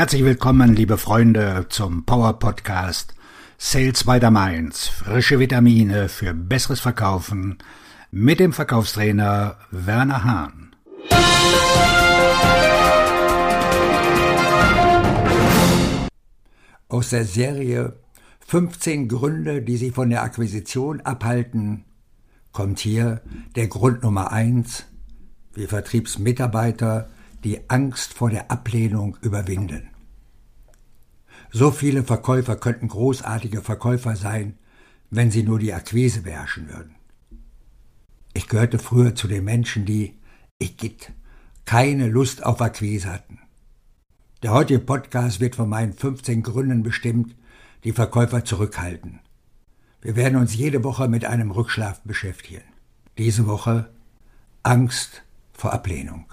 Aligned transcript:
Herzlich 0.00 0.24
willkommen, 0.24 0.74
liebe 0.74 0.96
Freunde, 0.96 1.66
zum 1.68 2.06
Power 2.06 2.38
Podcast 2.38 3.14
Sales 3.58 4.04
by 4.04 4.18
the 4.18 4.30
Mainz. 4.30 4.88
Frische 4.88 5.38
Vitamine 5.38 6.08
für 6.08 6.32
besseres 6.32 6.80
Verkaufen 6.80 7.58
mit 8.10 8.40
dem 8.40 8.54
Verkaufstrainer 8.54 9.58
Werner 9.70 10.24
Hahn. 10.24 10.74
Aus 16.88 17.10
der 17.10 17.26
Serie 17.26 17.98
15 18.46 19.06
Gründe, 19.06 19.60
die 19.60 19.76
Sie 19.76 19.90
von 19.90 20.08
der 20.08 20.22
Akquisition 20.22 21.02
abhalten, 21.02 21.84
kommt 22.52 22.78
hier 22.78 23.20
der 23.54 23.68
Grund 23.68 24.02
Nummer 24.02 24.32
eins, 24.32 24.86
wie 25.52 25.66
Vertriebsmitarbeiter 25.66 27.10
die 27.44 27.68
Angst 27.68 28.14
vor 28.14 28.30
der 28.30 28.50
Ablehnung 28.50 29.18
überwinden. 29.20 29.89
So 31.52 31.70
viele 31.70 32.04
Verkäufer 32.04 32.56
könnten 32.56 32.88
großartige 32.88 33.60
Verkäufer 33.60 34.16
sein, 34.16 34.58
wenn 35.10 35.30
sie 35.30 35.42
nur 35.42 35.58
die 35.58 35.74
Akquise 35.74 36.22
beherrschen 36.22 36.68
würden. 36.68 36.94
Ich 38.32 38.46
gehörte 38.46 38.78
früher 38.78 39.14
zu 39.14 39.26
den 39.26 39.44
Menschen, 39.44 39.84
die, 39.84 40.14
ich 40.58 40.76
gitt, 40.76 41.12
keine 41.64 42.08
Lust 42.08 42.44
auf 42.44 42.60
Akquise 42.60 43.12
hatten. 43.12 43.40
Der 44.42 44.52
heutige 44.52 44.80
Podcast 44.80 45.40
wird 45.40 45.56
von 45.56 45.68
meinen 45.68 45.92
15 45.92 46.42
Gründen 46.42 46.82
bestimmt, 46.82 47.34
die 47.84 47.92
Verkäufer 47.92 48.44
zurückhalten. 48.44 49.20
Wir 50.00 50.16
werden 50.16 50.38
uns 50.38 50.54
jede 50.54 50.82
Woche 50.84 51.08
mit 51.08 51.24
einem 51.24 51.50
Rückschlaf 51.50 52.00
beschäftigen. 52.02 52.62
Diese 53.18 53.46
Woche 53.46 53.90
Angst 54.62 55.24
vor 55.52 55.72
Ablehnung. 55.72 56.26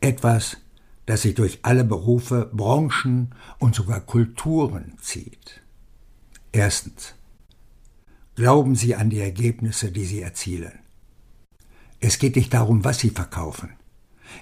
Etwas, 0.00 0.58
das 1.06 1.22
sich 1.22 1.34
durch 1.34 1.60
alle 1.62 1.84
Berufe, 1.84 2.50
Branchen 2.52 3.34
und 3.58 3.74
sogar 3.74 4.00
Kulturen 4.00 4.96
zieht. 5.00 5.62
Erstens. 6.52 7.14
Glauben 8.36 8.74
Sie 8.74 8.96
an 8.96 9.10
die 9.10 9.20
Ergebnisse, 9.20 9.92
die 9.92 10.04
Sie 10.04 10.20
erzielen. 10.20 10.80
Es 12.00 12.18
geht 12.18 12.36
nicht 12.36 12.52
darum, 12.52 12.84
was 12.84 12.98
Sie 12.98 13.10
verkaufen. 13.10 13.70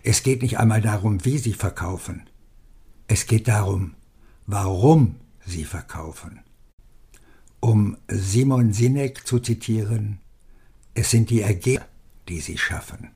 Es 0.02 0.22
geht 0.22 0.42
nicht 0.42 0.58
einmal 0.58 0.80
darum, 0.80 1.24
wie 1.24 1.36
Sie 1.36 1.52
verkaufen. 1.52 2.22
Es 3.06 3.26
geht 3.26 3.48
darum, 3.48 3.94
warum 4.46 5.16
Sie 5.44 5.64
verkaufen. 5.64 6.40
Um 7.60 7.98
Simon 8.08 8.72
Sinek 8.72 9.26
zu 9.26 9.38
zitieren, 9.38 10.18
es 10.94 11.10
sind 11.10 11.30
die 11.30 11.42
Ergebnisse, 11.42 11.86
die 12.28 12.40
Sie 12.40 12.58
schaffen. 12.58 13.10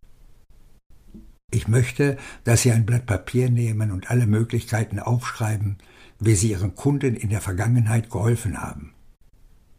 Ich 1.56 1.68
möchte, 1.68 2.18
dass 2.44 2.62
Sie 2.62 2.72
ein 2.72 2.86
Blatt 2.86 3.06
Papier 3.06 3.50
nehmen 3.50 3.92
und 3.92 4.10
alle 4.10 4.26
Möglichkeiten 4.26 4.98
aufschreiben, 4.98 5.78
wie 6.18 6.34
Sie 6.34 6.50
Ihren 6.50 6.74
Kunden 6.74 7.14
in 7.14 7.30
der 7.30 7.40
Vergangenheit 7.40 8.10
geholfen 8.10 8.60
haben. 8.60 8.94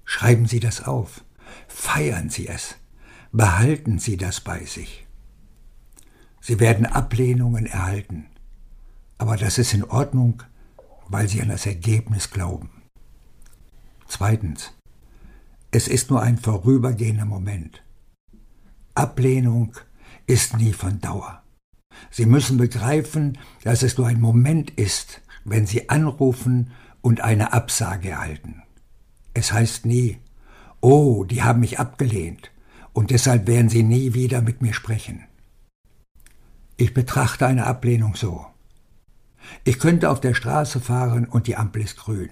Schreiben 0.05 0.47
Sie 0.47 0.59
das 0.59 0.83
auf. 0.83 1.23
Feiern 1.67 2.29
Sie 2.29 2.47
es. 2.47 2.75
Behalten 3.31 3.99
Sie 3.99 4.17
das 4.17 4.41
bei 4.41 4.65
sich. 4.65 5.05
Sie 6.41 6.59
werden 6.59 6.85
Ablehnungen 6.85 7.65
erhalten. 7.65 8.27
Aber 9.17 9.35
das 9.35 9.57
ist 9.57 9.73
in 9.73 9.83
Ordnung, 9.83 10.43
weil 11.09 11.27
Sie 11.27 11.41
an 11.41 11.49
das 11.49 11.65
Ergebnis 11.65 12.31
glauben. 12.31 12.69
Zweitens. 14.07 14.73
Es 15.69 15.87
ist 15.89 16.09
nur 16.09 16.21
ein 16.21 16.37
vorübergehender 16.37 17.25
Moment. 17.25 17.83
Ablehnung 18.95 19.73
ist 20.25 20.57
nie 20.57 20.73
von 20.73 21.01
Dauer. 21.01 21.43
Sie 22.11 22.25
müssen 22.25 22.57
begreifen, 22.57 23.37
dass 23.63 23.83
es 23.83 23.97
nur 23.97 24.07
ein 24.07 24.21
Moment 24.21 24.71
ist, 24.71 25.21
wenn 25.45 25.65
Sie 25.65 25.89
anrufen 25.89 26.71
und 27.01 27.21
eine 27.21 27.53
Absage 27.53 28.09
erhalten. 28.09 28.63
Es 29.33 29.51
heißt 29.53 29.85
nie, 29.85 30.17
oh, 30.81 31.23
die 31.23 31.43
haben 31.43 31.59
mich 31.59 31.79
abgelehnt, 31.79 32.51
und 32.93 33.11
deshalb 33.11 33.47
werden 33.47 33.69
Sie 33.69 33.83
nie 33.83 34.13
wieder 34.13 34.41
mit 34.41 34.61
mir 34.61 34.73
sprechen. 34.73 35.23
Ich 36.75 36.93
betrachte 36.93 37.47
eine 37.47 37.65
Ablehnung 37.65 38.15
so. 38.15 38.45
Ich 39.63 39.79
könnte 39.79 40.09
auf 40.09 40.19
der 40.19 40.33
Straße 40.33 40.79
fahren 40.79 41.25
und 41.25 41.47
die 41.47 41.55
Ampel 41.55 41.83
ist 41.83 41.97
grün. 41.97 42.29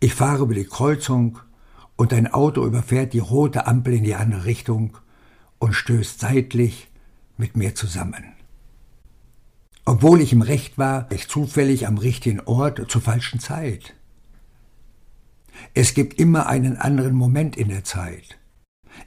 Ich 0.00 0.14
fahre 0.14 0.42
über 0.42 0.54
die 0.54 0.66
Kreuzung 0.66 1.38
und 1.96 2.12
ein 2.12 2.32
Auto 2.32 2.64
überfährt 2.66 3.12
die 3.12 3.20
rote 3.20 3.66
Ampel 3.66 3.94
in 3.94 4.04
die 4.04 4.14
andere 4.14 4.44
Richtung 4.44 4.96
und 5.58 5.72
stößt 5.72 6.20
seitlich 6.20 6.90
mit 7.36 7.56
mir 7.56 7.74
zusammen. 7.74 8.34
Obwohl 9.84 10.20
ich 10.20 10.32
im 10.32 10.42
Recht 10.42 10.78
war, 10.78 11.10
ich 11.10 11.28
zufällig 11.28 11.86
am 11.86 11.98
richtigen 11.98 12.40
Ort 12.40 12.90
zur 12.90 13.02
falschen 13.02 13.38
Zeit. 13.38 13.94
Es 15.74 15.94
gibt 15.94 16.18
immer 16.18 16.46
einen 16.46 16.76
anderen 16.76 17.14
Moment 17.14 17.56
in 17.56 17.68
der 17.68 17.84
Zeit. 17.84 18.38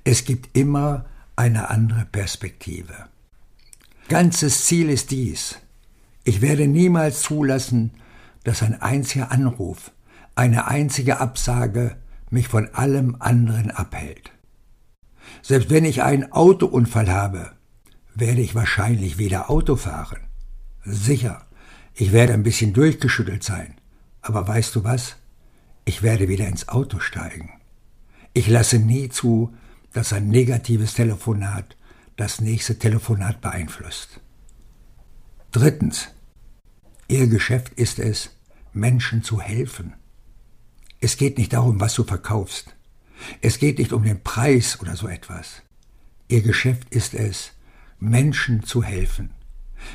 Es 0.03 0.25
gibt 0.25 0.55
immer 0.55 1.05
eine 1.35 1.69
andere 1.69 2.05
Perspektive. 2.05 2.93
Ganzes 4.07 4.65
Ziel 4.65 4.89
ist 4.89 5.11
dies. 5.11 5.57
Ich 6.23 6.41
werde 6.41 6.67
niemals 6.67 7.21
zulassen, 7.21 7.91
dass 8.43 8.63
ein 8.63 8.81
einziger 8.81 9.31
Anruf, 9.31 9.91
eine 10.35 10.67
einzige 10.67 11.19
Absage 11.19 11.97
mich 12.29 12.47
von 12.47 12.73
allem 12.73 13.17
anderen 13.19 13.71
abhält. 13.71 14.31
Selbst 15.41 15.69
wenn 15.69 15.85
ich 15.85 16.03
einen 16.03 16.31
Autounfall 16.31 17.11
habe, 17.11 17.51
werde 18.15 18.41
ich 18.41 18.55
wahrscheinlich 18.55 19.17
wieder 19.17 19.49
Auto 19.49 19.75
fahren. 19.75 20.26
Sicher, 20.89 21.45
ich 21.95 22.13
werde 22.13 22.33
ein 22.33 22.43
bisschen 22.43 22.71
durchgeschüttelt 22.71 23.43
sein. 23.43 23.75
Aber 24.21 24.47
weißt 24.47 24.73
du 24.73 24.85
was? 24.85 25.17
Ich 25.83 26.01
werde 26.01 26.29
wieder 26.29 26.47
ins 26.47 26.69
Auto 26.69 26.99
steigen. 26.99 27.49
Ich 28.33 28.47
lasse 28.47 28.79
nie 28.79 29.09
zu, 29.09 29.53
dass 29.91 30.13
ein 30.13 30.29
negatives 30.29 30.93
Telefonat 30.93 31.75
das 32.15 32.39
nächste 32.39 32.79
Telefonat 32.79 33.41
beeinflusst. 33.41 34.21
Drittens. 35.51 36.07
Ihr 37.09 37.27
Geschäft 37.27 37.73
ist 37.73 37.99
es, 37.99 38.29
Menschen 38.71 39.23
zu 39.23 39.41
helfen. 39.41 39.93
Es 41.01 41.17
geht 41.17 41.37
nicht 41.37 41.51
darum, 41.51 41.81
was 41.81 41.95
du 41.95 42.05
verkaufst. 42.05 42.77
Es 43.41 43.59
geht 43.59 43.79
nicht 43.79 43.91
um 43.91 44.03
den 44.03 44.23
Preis 44.23 44.79
oder 44.79 44.95
so 44.95 45.09
etwas. 45.09 45.63
Ihr 46.29 46.41
Geschäft 46.41 46.89
ist 46.95 47.13
es, 47.13 47.51
Menschen 47.99 48.63
zu 48.63 48.83
helfen. 48.83 49.31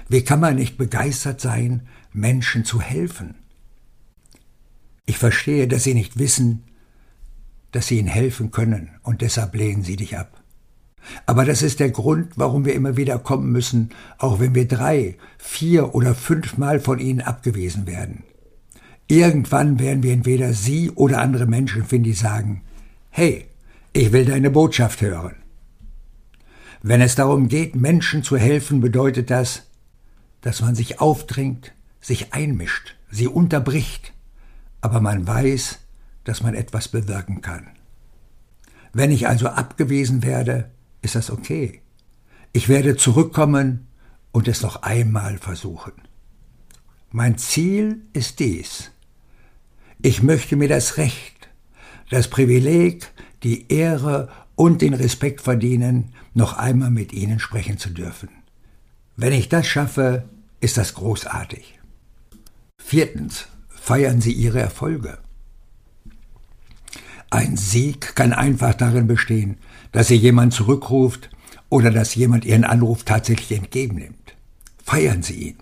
Wie 0.08 0.22
kann 0.22 0.40
man 0.40 0.56
nicht 0.56 0.76
begeistert 0.76 1.40
sein, 1.40 1.88
Menschen 2.12 2.64
zu 2.64 2.80
helfen? 2.80 3.34
Ich 5.06 5.18
verstehe, 5.18 5.68
dass 5.68 5.84
sie 5.84 5.94
nicht 5.94 6.18
wissen, 6.18 6.64
dass 7.72 7.86
sie 7.86 7.98
ihnen 7.98 8.08
helfen 8.08 8.50
können, 8.50 8.90
und 9.02 9.22
deshalb 9.22 9.54
lehnen 9.54 9.82
sie 9.82 9.96
dich 9.96 10.16
ab. 10.16 10.42
Aber 11.26 11.44
das 11.44 11.62
ist 11.62 11.80
der 11.80 11.90
Grund, 11.90 12.32
warum 12.36 12.64
wir 12.64 12.74
immer 12.74 12.96
wieder 12.96 13.18
kommen 13.18 13.50
müssen, 13.50 13.90
auch 14.18 14.40
wenn 14.40 14.54
wir 14.54 14.68
drei, 14.68 15.16
vier 15.38 15.94
oder 15.94 16.14
fünfmal 16.14 16.78
von 16.78 16.98
ihnen 16.98 17.20
abgewiesen 17.20 17.86
werden. 17.86 18.22
Irgendwann 19.08 19.78
werden 19.78 20.02
wir 20.02 20.12
entweder 20.12 20.52
sie 20.52 20.90
oder 20.90 21.20
andere 21.20 21.46
Menschen 21.46 21.84
finden, 21.84 22.04
die 22.04 22.12
sagen, 22.12 22.62
hey, 23.10 23.46
ich 23.92 24.12
will 24.12 24.24
deine 24.24 24.50
Botschaft 24.50 25.00
hören. 25.02 25.34
Wenn 26.82 27.00
es 27.00 27.14
darum 27.14 27.48
geht, 27.48 27.76
Menschen 27.76 28.22
zu 28.22 28.36
helfen, 28.36 28.80
bedeutet 28.80 29.30
das, 29.30 29.64
dass 30.42 30.60
man 30.60 30.74
sich 30.74 31.00
aufdringt, 31.00 31.72
sich 32.00 32.34
einmischt, 32.34 32.96
sie 33.10 33.28
unterbricht, 33.28 34.12
aber 34.80 35.00
man 35.00 35.26
weiß, 35.26 35.78
dass 36.24 36.42
man 36.42 36.54
etwas 36.54 36.88
bewirken 36.88 37.40
kann. 37.40 37.68
Wenn 38.92 39.10
ich 39.10 39.26
also 39.26 39.48
abgewiesen 39.48 40.22
werde, 40.22 40.70
ist 41.00 41.14
das 41.14 41.30
okay. 41.30 41.80
Ich 42.52 42.68
werde 42.68 42.96
zurückkommen 42.96 43.86
und 44.32 44.48
es 44.48 44.62
noch 44.62 44.82
einmal 44.82 45.38
versuchen. 45.38 45.92
Mein 47.10 47.38
Ziel 47.38 48.02
ist 48.12 48.40
dies. 48.40 48.90
Ich 50.02 50.22
möchte 50.22 50.56
mir 50.56 50.68
das 50.68 50.96
Recht, 50.96 51.48
das 52.10 52.28
Privileg, 52.28 53.10
die 53.42 53.70
Ehre 53.72 54.28
und 54.54 54.82
den 54.82 54.94
Respekt 54.94 55.40
verdienen, 55.40 56.12
noch 56.34 56.54
einmal 56.54 56.90
mit 56.90 57.12
Ihnen 57.12 57.38
sprechen 57.38 57.78
zu 57.78 57.90
dürfen. 57.90 58.28
Wenn 59.16 59.32
ich 59.32 59.48
das 59.48 59.66
schaffe, 59.66 60.28
ist 60.62 60.78
das 60.78 60.94
großartig. 60.94 61.78
Viertens, 62.78 63.48
feiern 63.68 64.20
Sie 64.20 64.32
Ihre 64.32 64.60
Erfolge. 64.60 65.18
Ein 67.30 67.56
Sieg 67.56 68.14
kann 68.14 68.32
einfach 68.32 68.74
darin 68.74 69.06
bestehen, 69.06 69.58
dass 69.90 70.08
Sie 70.08 70.16
jemand 70.16 70.54
zurückruft 70.54 71.30
oder 71.68 71.90
dass 71.90 72.14
jemand 72.14 72.44
Ihren 72.44 72.64
Anruf 72.64 73.04
tatsächlich 73.04 73.58
entgegennimmt. 73.58 74.34
Feiern 74.84 75.22
Sie 75.22 75.48
ihn. 75.48 75.56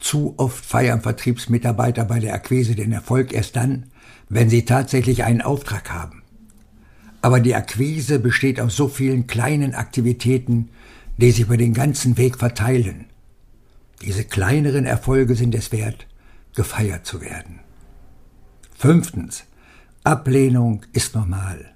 Zu 0.00 0.34
oft 0.36 0.64
feiern 0.64 1.00
Vertriebsmitarbeiter 1.00 2.04
bei 2.04 2.20
der 2.20 2.34
Akquise 2.34 2.74
den 2.74 2.92
Erfolg 2.92 3.32
erst 3.32 3.56
dann, 3.56 3.86
wenn 4.28 4.50
sie 4.50 4.64
tatsächlich 4.64 5.24
einen 5.24 5.42
Auftrag 5.42 5.90
haben. 5.90 6.22
Aber 7.20 7.40
die 7.40 7.54
Akquise 7.54 8.18
besteht 8.18 8.60
aus 8.60 8.76
so 8.76 8.88
vielen 8.88 9.26
kleinen 9.26 9.74
Aktivitäten, 9.74 10.68
die 11.16 11.32
sich 11.32 11.40
über 11.40 11.56
den 11.56 11.74
ganzen 11.74 12.16
Weg 12.16 12.38
verteilen. 12.38 13.06
Diese 14.02 14.24
kleineren 14.24 14.84
Erfolge 14.84 15.34
sind 15.34 15.54
es 15.54 15.72
wert, 15.72 16.06
gefeiert 16.54 17.06
zu 17.06 17.20
werden. 17.20 17.60
Fünftens. 18.76 19.44
Ablehnung 20.04 20.86
ist 20.92 21.14
normal. 21.14 21.74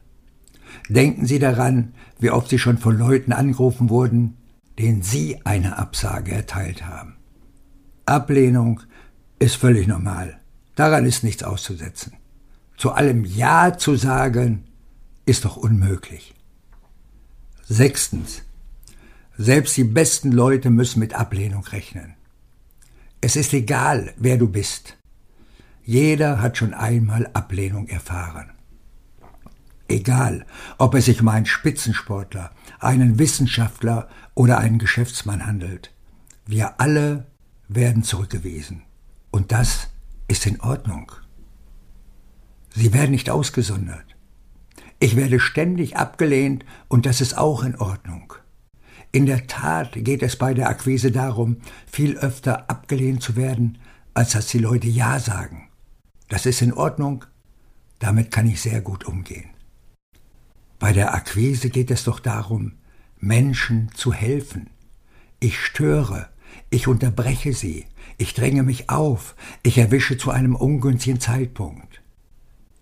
Denken 0.88 1.26
Sie 1.26 1.38
daran, 1.38 1.94
wie 2.18 2.30
oft 2.30 2.48
Sie 2.48 2.58
schon 2.58 2.78
von 2.78 2.96
Leuten 2.96 3.32
angerufen 3.32 3.90
wurden, 3.90 4.36
denen 4.78 5.02
Sie 5.02 5.40
eine 5.44 5.78
Absage 5.78 6.32
erteilt 6.32 6.86
haben. 6.86 7.16
Ablehnung 8.06 8.80
ist 9.38 9.56
völlig 9.56 9.86
normal. 9.86 10.38
Daran 10.76 11.04
ist 11.04 11.24
nichts 11.24 11.42
auszusetzen. 11.42 12.14
Zu 12.76 12.92
allem 12.92 13.24
Ja 13.24 13.76
zu 13.76 13.96
sagen, 13.96 14.64
ist 15.26 15.44
doch 15.44 15.56
unmöglich. 15.56 16.34
Sechstens. 17.64 18.42
Selbst 19.38 19.76
die 19.76 19.84
besten 19.84 20.30
Leute 20.30 20.70
müssen 20.70 21.00
mit 21.00 21.14
Ablehnung 21.14 21.64
rechnen. 21.64 22.14
Es 23.20 23.36
ist 23.36 23.54
egal, 23.54 24.12
wer 24.16 24.36
du 24.36 24.48
bist. 24.48 24.98
Jeder 25.84 26.40
hat 26.40 26.58
schon 26.58 26.74
einmal 26.74 27.28
Ablehnung 27.32 27.88
erfahren. 27.88 28.50
Egal, 29.88 30.46
ob 30.78 30.94
es 30.94 31.06
sich 31.06 31.20
um 31.20 31.28
einen 31.28 31.46
Spitzensportler, 31.46 32.50
einen 32.78 33.18
Wissenschaftler 33.18 34.08
oder 34.34 34.58
einen 34.58 34.78
Geschäftsmann 34.78 35.46
handelt. 35.46 35.92
Wir 36.46 36.80
alle 36.80 37.26
werden 37.68 38.02
zurückgewiesen. 38.02 38.82
Und 39.30 39.50
das 39.50 39.88
ist 40.28 40.46
in 40.46 40.60
Ordnung. 40.60 41.10
Sie 42.74 42.92
werden 42.92 43.10
nicht 43.10 43.30
ausgesondert. 43.30 44.16
Ich 44.98 45.16
werde 45.16 45.40
ständig 45.40 45.96
abgelehnt 45.96 46.64
und 46.88 47.06
das 47.06 47.20
ist 47.20 47.36
auch 47.36 47.64
in 47.64 47.76
Ordnung. 47.76 48.34
In 49.14 49.26
der 49.26 49.46
Tat 49.46 49.92
geht 49.92 50.22
es 50.22 50.36
bei 50.36 50.54
der 50.54 50.70
Akquise 50.70 51.12
darum, 51.12 51.58
viel 51.86 52.16
öfter 52.16 52.70
abgelehnt 52.70 53.22
zu 53.22 53.36
werden, 53.36 53.76
als 54.14 54.32
dass 54.32 54.46
die 54.46 54.58
Leute 54.58 54.88
Ja 54.88 55.20
sagen. 55.20 55.68
Das 56.28 56.46
ist 56.46 56.62
in 56.62 56.72
Ordnung, 56.72 57.26
damit 57.98 58.30
kann 58.30 58.48
ich 58.48 58.62
sehr 58.62 58.80
gut 58.80 59.04
umgehen. 59.04 59.50
Bei 60.78 60.94
der 60.94 61.14
Akquise 61.14 61.68
geht 61.68 61.90
es 61.90 62.04
doch 62.04 62.20
darum, 62.20 62.72
Menschen 63.18 63.90
zu 63.94 64.14
helfen. 64.14 64.70
Ich 65.40 65.60
störe, 65.60 66.28
ich 66.70 66.88
unterbreche 66.88 67.52
sie, 67.52 67.84
ich 68.16 68.32
dränge 68.32 68.62
mich 68.62 68.88
auf, 68.88 69.36
ich 69.62 69.76
erwische 69.76 70.16
zu 70.16 70.30
einem 70.30 70.56
ungünstigen 70.56 71.20
Zeitpunkt. 71.20 72.00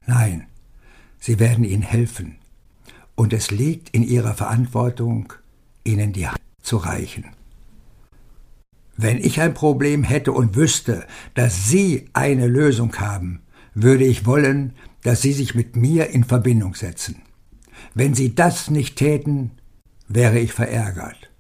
Nein, 0.07 0.47
sie 1.19 1.41
werden 1.41 1.65
ihnen 1.65 1.83
helfen, 1.83 2.37
und 3.17 3.33
es 3.33 3.51
liegt 3.51 3.91
in 3.91 4.05
ihrer 4.05 4.35
Verantwortung, 4.35 5.33
ihnen 5.85 6.13
die 6.13 6.29
Hand 6.29 6.41
zu 6.63 6.77
reichen. 6.77 7.25
Wenn 8.97 9.19
ich 9.19 9.41
ein 9.41 9.55
Problem 9.55 10.03
hätte 10.03 10.33
und 10.33 10.57
wüsste, 10.57 11.07
dass 11.35 11.69
Sie 11.69 12.11
eine 12.13 12.47
Lösung 12.47 12.95
haben, 12.97 13.41
würde 13.75 14.05
ich 14.05 14.27
wollen, 14.27 14.75
dass 15.03 15.23
Sie 15.23 15.33
sich 15.33 15.55
mit 15.55 15.75
mir 15.75 16.11
in 16.11 16.25
Verbindung 16.25 16.75
setzen. 16.75 17.23
Wenn 17.95 18.15
Sie 18.15 18.35
das 18.35 18.71
nicht 18.71 18.97
täten, 18.97 19.53
wäre 20.07 20.39
ich 20.39 20.53
verärgert. 20.53 21.31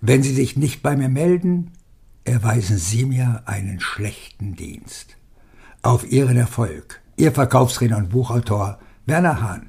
Wenn 0.00 0.22
Sie 0.22 0.32
sich 0.32 0.56
nicht 0.56 0.82
bei 0.82 0.96
mir 0.96 1.08
melden, 1.08 1.72
erweisen 2.24 2.78
Sie 2.78 3.04
mir 3.04 3.42
einen 3.46 3.80
schlechten 3.80 4.54
Dienst. 4.54 5.16
Auf 5.82 6.10
Ihren 6.10 6.36
Erfolg. 6.36 7.00
Ihr 7.16 7.32
Verkaufsredner 7.32 7.98
und 7.98 8.10
Buchautor 8.10 8.78
Werner 9.06 9.40
Hahn. 9.40 9.66